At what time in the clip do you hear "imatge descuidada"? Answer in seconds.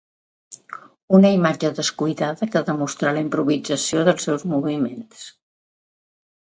1.35-2.49